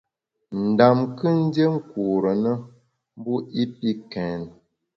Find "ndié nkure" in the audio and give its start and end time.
1.43-2.31